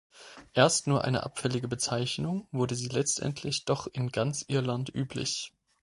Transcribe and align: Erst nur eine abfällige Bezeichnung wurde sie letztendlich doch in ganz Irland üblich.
Erst 0.55 0.87
nur 0.87 1.03
eine 1.03 1.21
abfällige 1.21 1.67
Bezeichnung 1.67 2.47
wurde 2.51 2.73
sie 2.73 2.87
letztendlich 2.87 3.65
doch 3.65 3.85
in 3.85 4.09
ganz 4.11 4.43
Irland 4.47 4.89
üblich. 4.95 5.53